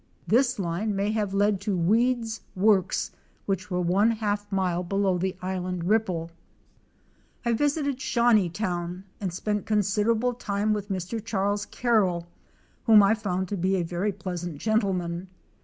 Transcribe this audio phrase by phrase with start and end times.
[0.25, 3.11] This line may have led to Weed's works
[3.45, 6.31] which were one half mile below the island ripple.
[7.45, 11.23] I visited Shawneetown and spent considerable time with Mr.
[11.23, 12.25] Charles Carroll
[12.85, 15.27] whom I found to be a very pleasant gentleman.